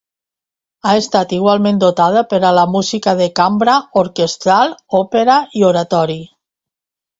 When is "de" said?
3.21-3.29